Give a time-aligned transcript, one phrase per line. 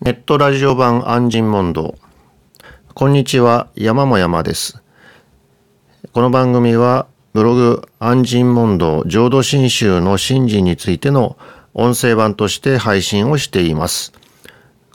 [0.00, 1.96] ネットラジオ版安心問答。
[2.94, 4.82] こんにちは、山も山です。
[6.12, 11.36] この番組は、ブログ安心問答浄土真宗の神事についての
[11.74, 14.12] 音声版として配信をしています。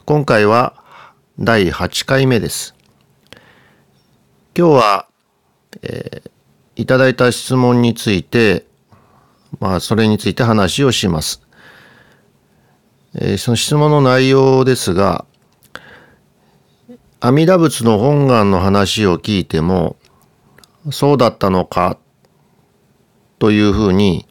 [0.04, 0.82] 今回は
[1.38, 2.74] 第8回目です。
[4.56, 5.06] 今日は、
[5.82, 6.34] えー
[6.76, 8.66] いただいた質問について、
[9.60, 11.43] まあ、それについて話をします。
[13.16, 15.24] えーその質問の内容ですが、
[17.20, 19.96] 阿弥陀仏の本願の話を聞いても、
[20.90, 21.96] そうだったのか、
[23.38, 24.26] というふうに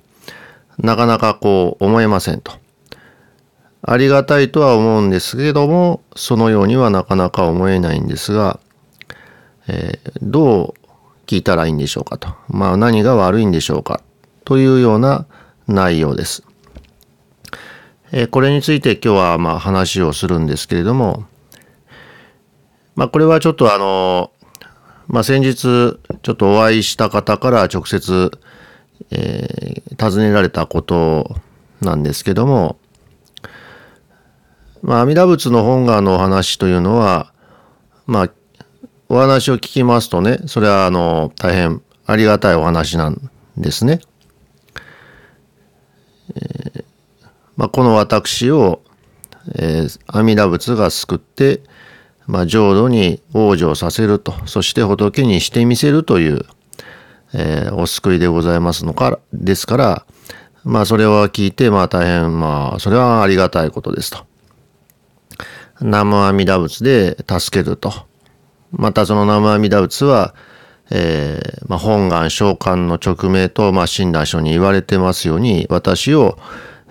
[0.77, 2.53] なかなかこう思えませんと。
[3.81, 8.59] ありがたいとは思うんですけども、そのようにはなかなか思えないんですが、
[9.67, 10.83] えーどう
[11.25, 12.29] 聞いたらいいんでしょうかと。
[12.49, 14.01] まあ何が悪いんでしょうか
[14.43, 15.25] というような
[15.67, 16.43] 内容です。
[18.15, 21.25] えこれについて今日はま話をするんですけれども、
[22.95, 24.31] まあこれはちょっとあの、
[25.07, 28.31] まあ先日ちょっとお会いした方から直接、
[29.09, 31.37] えー尋ねられたこと
[31.81, 32.77] なんですけども、
[34.83, 37.33] まあ阿弥陀仏の本願のお話というのは、
[38.05, 38.29] まあ
[39.09, 44.01] お話を聞きますとね、それはあの大変ありがたいお話なんですね。
[47.57, 48.81] まあ、この私を、
[49.55, 51.61] えー阿弥陀仏が救って、
[52.25, 56.45] まあ、浄土に往生させると、そして仏にしてみせるという、
[57.33, 60.05] えーお救いでございますのから、ですから、
[60.63, 64.25] まあ、それを聞いて、まあ、大変、まあ、それはありがたいことですと。
[65.81, 67.91] 南無阿弥陀仏で助けると。
[68.71, 70.33] また、その南無阿弥陀仏は、
[70.89, 76.37] えーまあ、本願召喚の直命と、まあ、親鸞書に言われてますように、私を、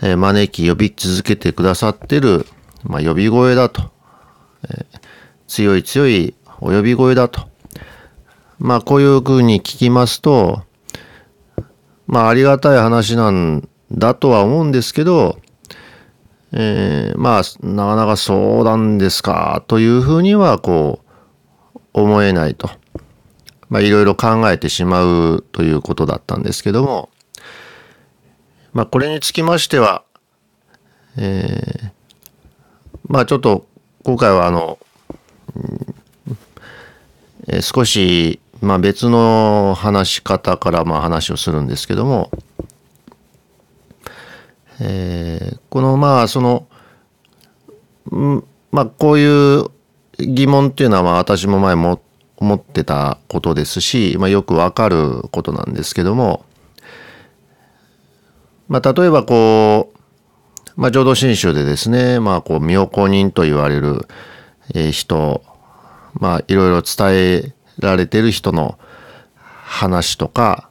[0.03, 2.47] え招き呼び続けてくださってる、
[2.83, 3.91] まあ、呼び声だと。
[4.69, 4.86] え
[5.47, 7.48] 強い強いお呼び声だと。
[8.59, 10.62] まあ、こういうふうに聞きますと、
[12.06, 15.38] まあ、ありがたい話なんだとは思うんですけど、
[16.53, 21.00] えーまあ、なかなかそうなんですか、というふうには、こ
[21.75, 22.71] う、思えないと。
[23.69, 27.09] まあ、いろいろ考えてしまうということだったんですけども、
[28.72, 30.03] まあ、これにつきましては、
[31.19, 31.91] えー
[33.09, 33.66] まあ、ちょっと、
[34.03, 34.78] 今回はあの、
[37.49, 42.31] えー少し、まあ、別の話し方から、まあ、話をするんですけども、
[44.81, 46.66] えーこの、まあ、その、
[48.10, 49.66] んまあ、こういう
[50.19, 52.00] 疑問っていうのは、まあ、私も前も
[52.37, 56.44] 思ってたことですし、まあ、よくわかることなんですけども、
[58.72, 64.09] まあ、例えばこう、まあ、浄土真宗でですね、まあ、こう、妙高人と言われる、
[64.75, 65.43] え人、
[66.15, 68.78] まあ、いろいろ伝えられてる人の
[69.34, 70.71] 話とか、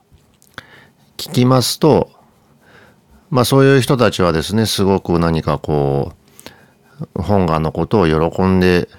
[1.15, 2.09] 聞きますと、
[3.29, 6.13] まあ、そういう人たちはですね、すごく何かこ
[7.15, 8.89] う、本願のことを喜んで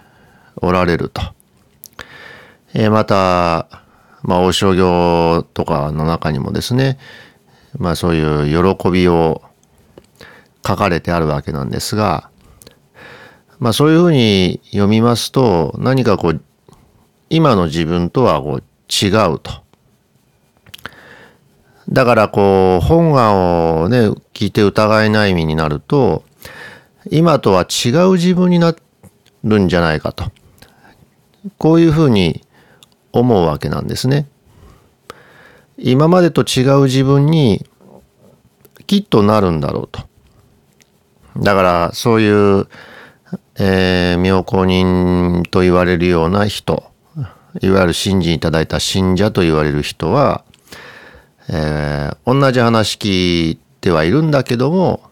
[0.55, 1.23] おられると。
[2.73, 3.67] えーまた、
[4.23, 6.99] まあ、王将行とかの中にもですね、
[7.79, 9.43] まあ、そういう喜びを
[10.67, 12.31] 書かれてあるわけなんですが、
[13.59, 16.41] まあ、そういうふうに読みますと、何かこう、
[17.31, 19.63] 今の自分とはこう違うと。
[21.89, 26.25] だからこう、本願をね、聞いて疑いない身になると、
[27.11, 28.75] 今とは違う自分にな
[29.45, 30.31] るんじゃないかと。
[31.59, 32.45] こういうふうに
[33.13, 34.29] 思うわけなんですね。
[35.79, 37.67] 今までと違う自分に
[38.87, 40.01] きっとなるんだろうと。
[41.37, 42.29] だからそうい
[42.61, 42.69] う、
[43.59, 46.85] えー妙高人と言われるような人、
[47.61, 50.45] いわゆる信心いただいた信者と言われる人は、
[51.49, 55.03] えー同じ話聞いてはいるんだけども、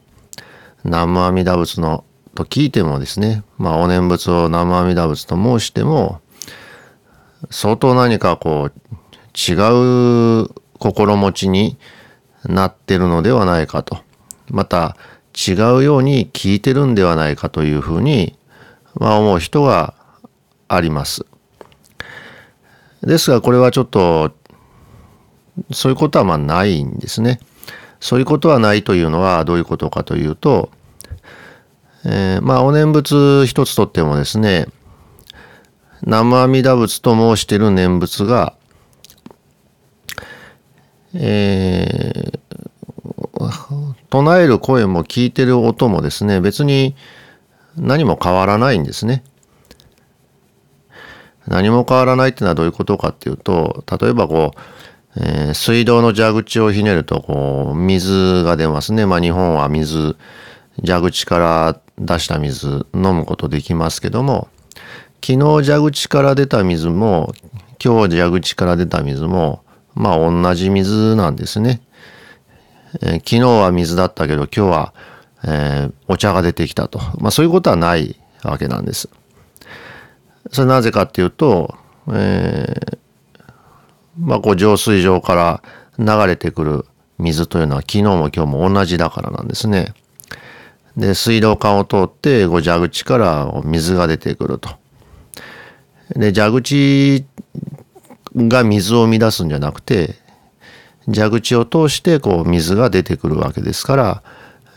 [0.84, 2.04] 南無阿弥陀仏の
[2.34, 6.20] と聞いてもですね、まあお念仏を南無阿弥陀仏と申しても、
[7.50, 8.96] 相当何かこう
[9.34, 9.52] 違
[10.44, 10.48] う
[10.78, 11.76] 心持ちに
[12.44, 13.98] なってるのではないかと。
[14.48, 14.96] また
[15.34, 18.36] 違うように聞いてるんではないかというふうに、
[18.94, 19.94] まあ思う人が
[20.68, 21.24] あります。
[23.02, 24.32] ですがこれはちょっと
[25.72, 27.40] そういうことはまあないんですね。
[28.00, 30.70] そういうことはないというのはどういうことかというと、
[32.04, 34.66] えーまあお念仏一つとってもですね、
[36.02, 38.54] 南無阿弥陀仏と申している念仏が、
[41.14, 42.40] えー
[44.10, 46.96] 唱える声も聞いてる音もですね、別に
[47.76, 49.22] 何も変わらないんですね。
[51.46, 59.06] 何も変わらないっていうのはどういうことかっていうと、例えばこう、えー、水道の蛇口をひねると、こう、水が出ますね。
[59.06, 60.16] まあ日本は水、
[60.84, 64.48] 蛇口から出した水飲むことできますけども、
[65.24, 67.32] 昨日蛇口から出た水も、
[67.82, 69.62] 今日蛇口から出た水も、
[70.00, 71.82] まあ同じ水なんですね。
[73.02, 74.94] えー、昨日は水だったけど今日は、
[75.44, 76.98] えー、お茶が出てきたと。
[77.18, 79.10] まあそういうことはないわけなんです。
[80.50, 81.74] それなぜかっていうと、
[82.08, 83.44] えー、
[84.18, 85.62] まあこう浄水場から
[85.98, 86.86] 流れてくる
[87.18, 89.92] 水というのは昨日も今日も同じだからなんですね。
[90.96, 94.70] で、水道管を通ってこう蛇口から水が出てくると。
[96.16, 97.26] で、蛇口
[98.36, 100.16] が水を生み出すんじゃなくて、
[101.12, 104.22] 蛇口を通してこう水が出てくるわけですから、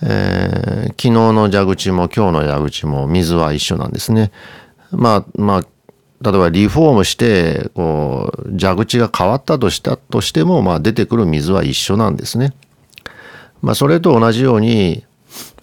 [0.01, 4.31] えー、昨日の蛇口も今日の蛇口も水は一緒なんですね。
[4.91, 5.65] まあまあ
[6.23, 12.53] 例えばリフォームしてこう蛇口が変わったとしたとしても、まあ、出てくる水は一緒なんですね。
[13.61, 15.05] まあ、それと同じように、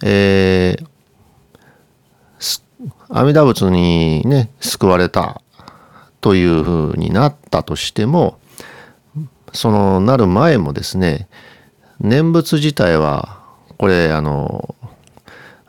[0.03, 0.85] えー、
[3.09, 5.40] 阿弥陀仏にね救われた
[6.21, 8.39] というふうになったとしても
[9.53, 11.27] そのなる前もですね
[11.99, 13.41] 念仏自体は
[13.77, 14.75] これあの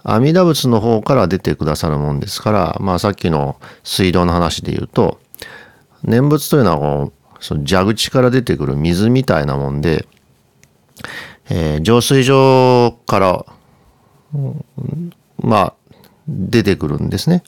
[0.05, 5.21] 阿弥陀仏の方から出てくださるもんですから、まあさっきの水道の話で言うと
[6.03, 7.11] 念仏というのは
[7.41, 10.07] その蛇口から出てくる水みたいなもんで、
[11.51, 13.47] えー、浄水場から、
[15.39, 15.75] まあ
[16.29, 17.43] 出てくるんですね。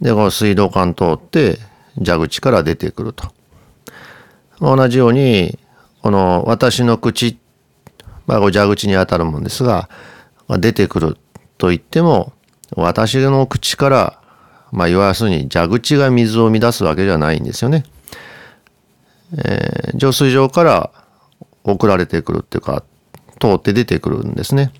[0.00, 1.58] でこの水道管通って
[1.98, 3.32] 蛇口から出てくると。
[4.60, 5.58] 同じように、
[6.02, 7.38] この私の口、
[8.26, 9.88] まあ、蛇口に当たるもんですが、
[10.48, 11.16] 出てくる
[11.58, 12.32] と言っても、
[12.74, 14.18] 私の口から、
[14.70, 17.84] まあ、要するに蛇口が水を生み出すわけじゃないんですよね。
[19.36, 20.90] えー、浄水場から
[21.64, 22.82] 送られてくるっていうか、
[23.40, 24.72] 通って出てくるんですね。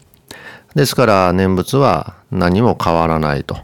[0.74, 3.58] ですから念仏は何も変わらないと。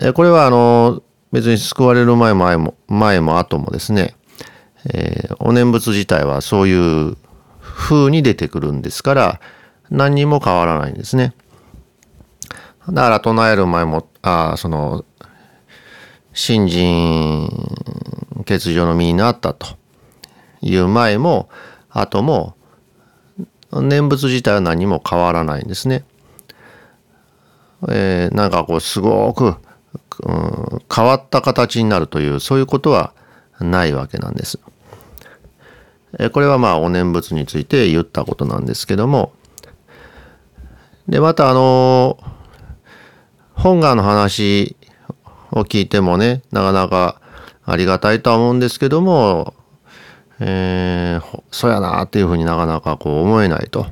[0.00, 4.16] えこれはあの別に救われる前も前も前も後もですね、
[4.92, 7.16] えー、お念仏自体はそういう
[7.60, 9.40] 風に出てくるんですから
[9.90, 11.34] 何にも変わらないんですね。
[12.88, 15.04] だから唱える前もあその
[16.32, 17.48] 新人
[18.46, 19.76] 欠如の身になったと
[20.60, 21.48] いう前も
[21.90, 22.56] 後も
[23.72, 26.04] 念仏自体は何も変わらないんですね。
[27.88, 29.56] えー、なんかこうすごく
[30.22, 33.12] うん、変わった形になるというそういうことは
[33.60, 34.58] ないわけなんです。
[36.32, 39.32] これはまあお念仏について言ったことなんですけども
[41.08, 42.18] でまたあの
[43.54, 44.76] 本願の話
[45.52, 47.20] を聞いてもねなかなか
[47.64, 49.54] ありがたいとは思うんですけども、
[50.40, 53.86] えー、そやなっていうふうになかなかこう思えないと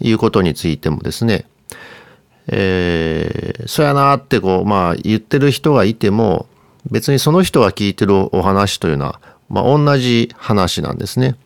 [0.00, 1.46] いうことについてもですね
[2.48, 6.46] えー、そやなってこう、まあ言ってる人がいても、
[6.90, 11.36] 別にその人が聞いてるお話というのは、まあ同じ話なんですね。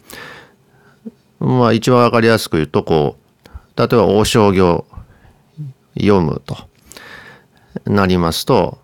[1.40, 4.84] まあ一番わかりやすく言うと、こう、例えば王将行
[5.96, 6.56] 読むと
[7.86, 8.78] なりますと、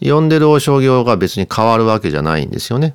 [0.00, 2.94] 読んでる王将行が別に変わるわけじゃないんですよね。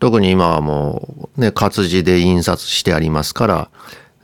[0.00, 3.70] 特に今はもうね、活字で印刷してありますから、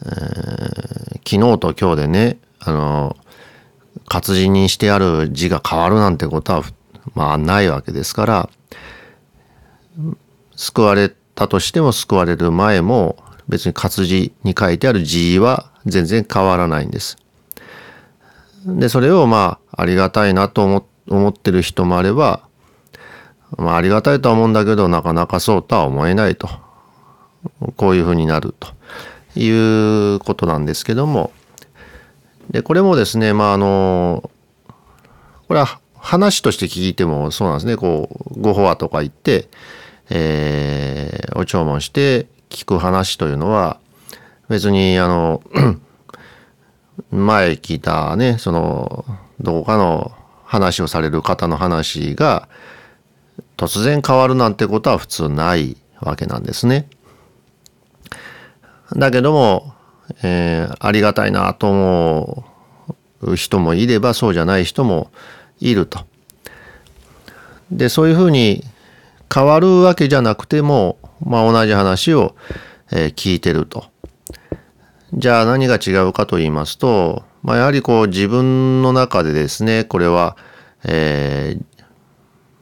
[0.02, 3.16] えー、昨日と今日でね、あの、
[4.09, 6.62] 活字にしてある字が変わるなんてことは、
[7.14, 8.50] まあないわけですから、
[10.57, 13.16] 救われたとしても救われる前も、
[13.49, 17.16] 別に活字に書いてある字は全然変わらないんです。
[18.66, 22.42] で、それをまあ、ありがたいなと思思ってる人もあれば、
[23.57, 26.49] まあ、ありがたいとは思うんだけど、なかなかそうとは思えないと。
[27.76, 28.69] こういうふうになると。
[29.44, 31.32] いうことなんですけども、
[32.50, 34.30] で、これもですね、まあ、あの、
[35.49, 39.49] これは話として聞いてもそうなんですね、こう、ご法話とか言って、
[40.11, 43.78] えー、お弔問して聞く話というのは、
[44.49, 45.42] 別に、あの、
[47.11, 49.04] 前聞いたね、その、
[49.40, 50.12] どこかの
[50.44, 52.49] 話をされる方の話が、
[53.56, 56.88] 突然変わるなんてことは普通ないわけなんですね。
[58.97, 59.75] だけども、
[60.23, 62.44] えー、ありがたいなと思
[63.23, 65.11] う人もいればそうじゃない人も
[65.61, 66.00] いると。
[67.70, 68.64] でそういうふうに
[69.32, 72.35] 変わるわけじゃなくても、まあ、同じ話を、
[72.90, 73.85] え、聞いてると。
[75.14, 80.37] じゃあ何が違うかと言いますと、まあ、やはりこう自分の中でですね、これは、
[80.85, 81.85] えー、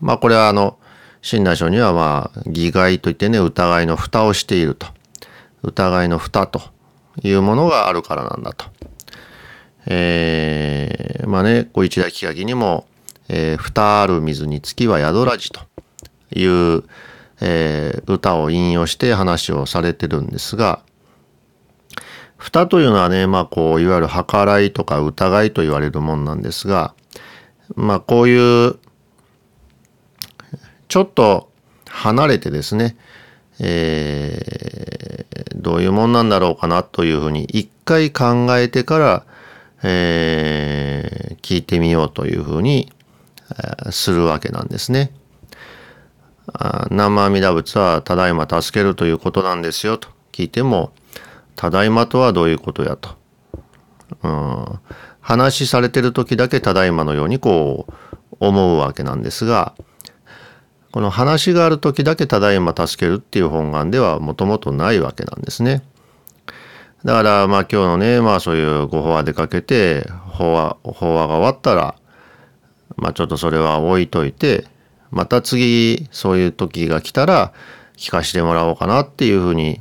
[0.01, 0.79] まあこれはあの、
[1.23, 4.87] 親鸞書にはまあ、疑外といってね、疑いの蓋をしていると。
[5.63, 6.61] 疑いの蓋と
[7.23, 8.67] いうものがあるからなんだと。
[9.87, 12.87] えー、まあね、こう一大企画にも、
[13.29, 15.61] えー、蓋ある水に月は宿らじと
[16.35, 16.85] いう、
[17.41, 20.83] えー、歌を引用して話をされてるんですが、
[22.37, 26.95] 蓋というのはね、まあこう、いわゆる計らいとか疑いと言われるもんなんですが、
[27.75, 28.79] まあこういう、
[30.87, 31.51] ちょっと
[31.87, 32.97] 離れてですね、
[33.61, 39.25] えー、どういうもんなんだろうかなというふうに一回考えてから、
[39.83, 42.93] えー、聞いてみようというふうに、
[43.91, 45.13] するわけなんですね。
[46.91, 50.93] 生阿弥陀仏はただいま助けるということなんですよと聞いても、
[51.57, 53.17] ただいまとはどういうことやと。
[54.23, 54.81] うん、
[55.21, 59.75] 話されてる時だけただいまのようにこう思うわけなんですが、
[60.99, 65.85] この話がある時だけただいま助けるっていう本願ではもともとないわけなんですね。
[67.05, 71.95] だからまあ今日のね、まあそういうご法話出かけて、法話、法話が終わったら、
[72.97, 74.65] まあちょっとそれは置いといて、
[75.13, 77.53] また次そういう時が来たら
[77.97, 79.81] 聞かしてもらおうかなっていうふうに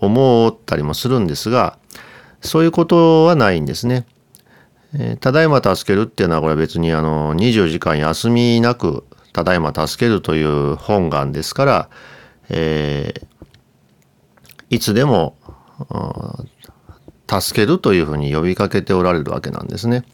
[0.00, 1.78] 思ったりもするんですが、
[2.40, 4.06] そういうことはないんですね。
[4.94, 11.88] えー、ただいま助けるっていうのはこれは別にあの24時間休みなくただいま助けるという本願ですから、
[12.48, 15.36] えー、いつでも
[17.28, 20.04] 助けるというふうに呼びかけておられるわけなんですね。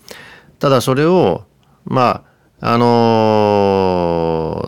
[0.58, 1.44] ただそれを
[1.84, 2.24] ま
[2.60, 4.62] ああの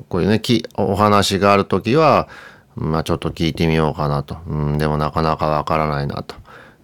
[0.00, 0.40] ー、こういうね
[0.74, 2.28] お話がある時は
[2.76, 4.38] まあちょっと聞いてみようかなと。
[4.46, 6.36] うん、でもなかなかわからないなと。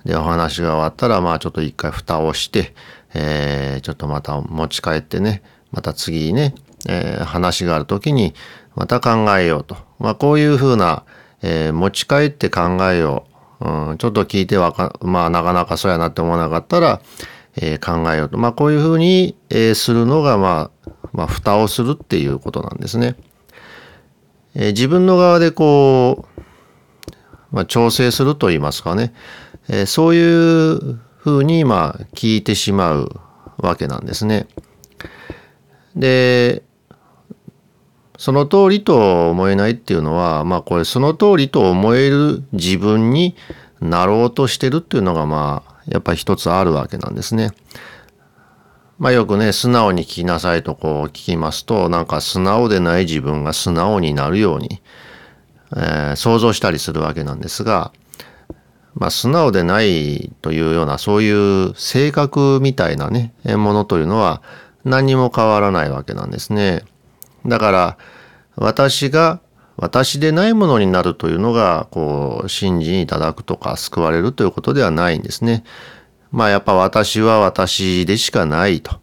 [0.05, 2.75] で、お話が終わったら、まあちょっと一回蓋をして、
[3.15, 6.55] えー、ちょっとまた持ち帰ってね、また次ね、
[6.89, 8.35] えー、話がある時に
[8.75, 9.77] また考えようと。
[9.99, 11.05] まあこういうふうな、
[11.43, 13.33] えー、持ち帰って考えよう。
[13.65, 17.01] うん、ちょっと聞いてわか、まあなかなかそうやなって思わなかったら、
[17.57, 18.39] えー、考えようと。
[18.39, 23.17] まあこういうふうに、え、するのが、まあ、まあ蓋をするっていうことなんですね。
[24.55, 26.43] え、自分の側でこう、
[27.53, 29.13] まあ、調整すると言いますかね、
[29.69, 33.21] え、そういうふうにまあ聞いてしまう
[33.59, 34.49] わけなんですね。
[35.95, 36.63] で、
[38.23, 43.35] その通りと思えないっていうのは、まあこれその通りと思える自分に
[43.81, 47.51] なろうとしてるっていうのがまあやっぱり一つあるわけなんですね。
[49.01, 54.81] まあよくね、素直に聞きなさいとこう聞きますと、なんか素直でない自分が素直になるように、
[55.77, 57.91] えー、想像したりするわけなんですが、
[58.95, 64.43] まあ素直でないというようなそういう性格みたいなね、ものというのは
[64.85, 66.85] 何にも変わらないわけなんですね。
[67.45, 67.99] だから
[68.57, 69.41] 私が
[69.77, 75.65] 私でないものになるというのが、こう、信じいただくとか救われるということではないんですね。
[76.31, 79.01] まあやっぱ私は私でしかないと。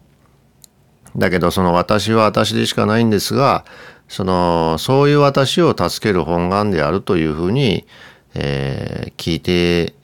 [1.16, 3.64] だけどその私は私でしかないんですが、
[4.08, 7.86] その、そういう私を助ける本願であるというふうに、
[8.34, 9.94] えー、聞いて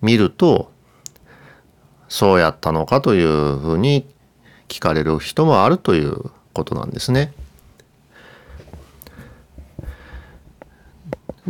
[0.00, 0.70] みると、
[2.08, 4.06] そうやったのかというふうに
[4.68, 7.32] 聞かれる人もあるということなんですね。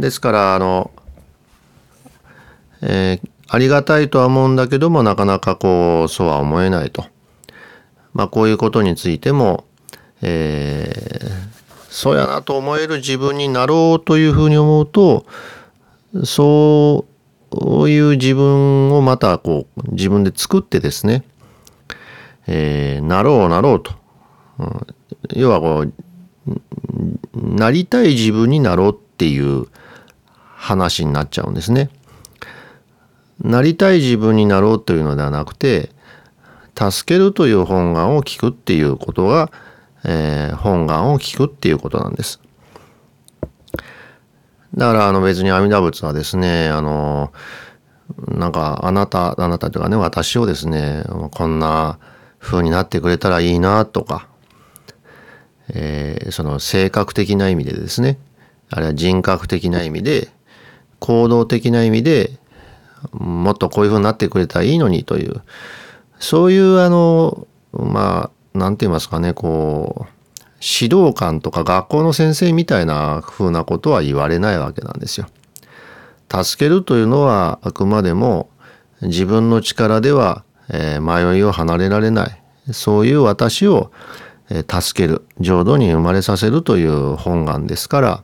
[0.01, 0.91] ですから、あの、
[2.83, 7.05] えー、ありがたいとは思うんだけども、なかなかこう、そうは思えないと。
[8.15, 9.65] まあ、こういうことについても、
[10.23, 11.51] えー、
[11.91, 15.27] そうやなと思える自分になろうというふうに思うと、
[16.25, 17.07] そ
[17.53, 21.25] ういう自分をまたこう、自分で作ってですね、
[22.47, 23.93] えー、なろうなろうと。
[24.59, 24.87] うん、
[25.35, 25.93] 要はこう、
[27.35, 29.67] なりたい自分になろうっていう
[30.61, 31.89] 話になっちゃうんですね。
[33.43, 35.91] なりたい自分になろうというのではなくて
[36.79, 39.51] 助けるという本願を聞くっていうことが、
[40.05, 42.41] えー、本願を聞くっていうことなんです。
[44.75, 47.33] だからあの別に阿弥陀仏はですねあの
[48.29, 51.99] なんかあなたあなたというかね私をですねこんな
[52.39, 54.29] 風になってくれたらいいなとか、
[55.71, 58.19] えー、その性格的な意味でですね
[58.69, 60.29] あるいは人格的な意味で
[61.01, 62.39] 行動的な意味で
[63.13, 65.43] もっとこういうふうになってくれたらいいのにという、
[66.19, 70.11] そういうあの、まあ、なんて言いますかね、こう、
[70.61, 75.27] 指導官とか学校の先生みたいな風なことは言われないわけなんですよ。
[76.31, 78.51] 助けるというのはあくまでも
[79.03, 82.43] 自分の力では、えー、迷いを離れられない。
[82.73, 83.91] そういう私を、
[84.51, 85.27] えー、助ける。
[85.41, 88.23] 浄土に生まれさせるという本願ですから、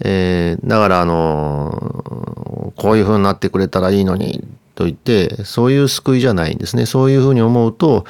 [0.00, 8.04] えー、だからあのこういうふうになってくれたらいいのにと言ってそういう救いじゃないんですねそういうふうに思うと、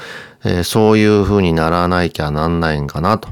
[0.45, 3.31] えー、そういうふうにならなきゃなんないんかなと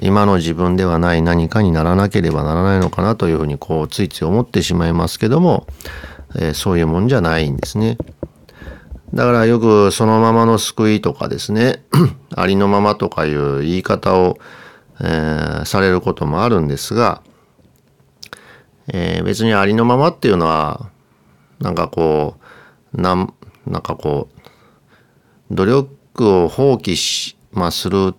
[0.00, 5.66] 今の自分ではない何かにならなければならないのかなというふうにこうついつい思ってしまいますけども、
[6.36, 7.96] えー、そういうもんじゃないんですね。
[9.12, 11.84] だからよくそのままの救いとかですね
[12.34, 14.38] ありのままとかいう言い方を、
[15.00, 17.22] えー、されることもあるんですが、
[18.88, 20.90] えー、別にありのままっていうのは
[21.60, 22.36] なんかこ
[22.92, 23.34] うなん
[23.66, 28.14] なんかこう努力を放棄し、まあ、する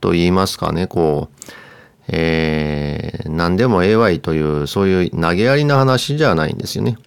[0.00, 1.52] と言いますかね、こう、
[2.08, 6.98] えー、何でもええわいという、そういう投げやりな話じゃないんですよね。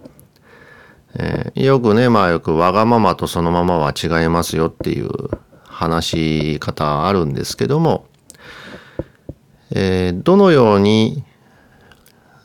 [1.16, 5.10] えー、よくね、まあよくわがままとそのままは違いますよっていう
[5.66, 8.06] 話し方あるんですけども、
[9.80, 11.24] えー、どのように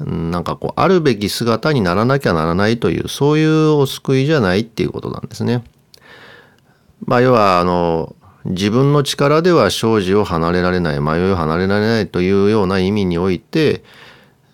[0.00, 5.64] なんかこうあるべき姿にならなきゃならないというそういうお救いじゃないっていうことなんですね。
[7.06, 13.82] まあ要はあの自分の力では生じを離れられない迷いを離れられないというような意味において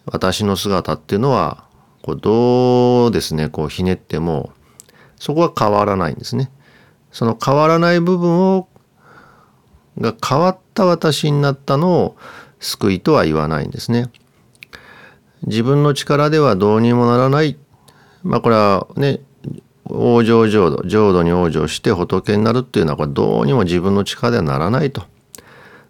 [0.06, 1.64] 私の姿っていうのは
[2.02, 4.52] こうどうですねこうひねっても
[5.16, 6.52] そこは変わらないんですね。
[7.10, 8.68] その変わらない部分を
[9.98, 12.16] が変わった私になったのを
[12.60, 14.10] 救いとは言わないんですね。
[15.46, 17.56] 自分の力ではどうにもならない。
[18.22, 19.20] まあこれはね
[19.86, 25.04] 往生浄土浄土に往生して仏になるっていうのはこれどうにも自分の力ではならないと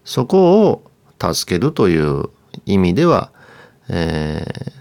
[0.04, 2.30] そこを助けるという
[2.64, 3.32] 意味では、
[3.88, 4.72] えー、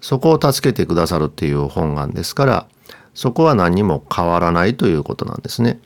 [0.00, 2.68] そこを助けてくださるっていう本願ですから
[3.14, 5.80] そこは何も変わらないということなんですね。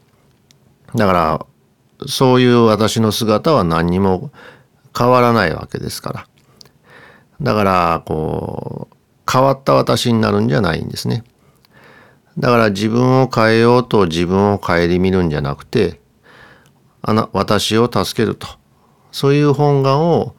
[0.94, 1.46] だから
[2.06, 4.30] そういう私の姿は何にも
[4.96, 6.26] 変わらないわけですから。
[7.40, 8.96] だからこう
[9.30, 11.24] 変わった私になるんじゃないんですね。
[12.38, 16.00] だから自分を変えようと自分を顧みるんじゃなくて、
[17.02, 18.46] あな、私を助けると。
[19.10, 20.36] そういう本願を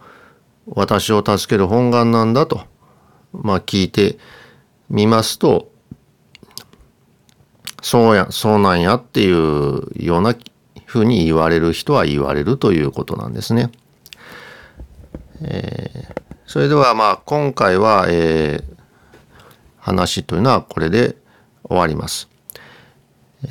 [0.68, 2.62] 私を助ける本願なんだと、
[3.34, 4.18] まあ聞いて
[4.90, 5.72] みますと、
[7.82, 10.36] そうや、そうなんやっていうような
[10.90, 13.70] ふうに言われる人は言われるということなんですね。
[15.44, 16.16] えー、
[16.48, 18.76] それではまあ今回は、えー、
[19.78, 21.16] 話というのはこれで
[21.64, 22.28] 終わります。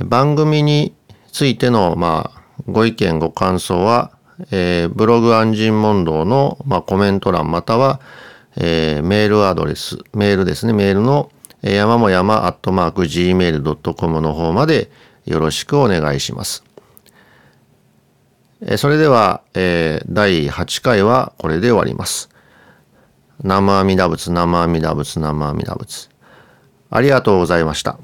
[0.04, 0.96] 番組に
[1.30, 4.10] ついての、まあ、ご意見ご感想は、
[4.50, 8.00] えー、ブログ安心問答の、まあ、コメント欄または、
[8.56, 11.30] えー、メールアドレス、メールですね、メールの、
[11.62, 14.90] えー、山も山アットマーク gmail.com の方まで
[15.24, 16.67] よろしくお願いします。
[18.76, 22.28] それでは、えー、第8回はこれで終わります。
[23.44, 26.08] 生阿弥陀仏、生阿弥陀仏、生阿弥陀仏。
[26.90, 27.98] ありがとうございました。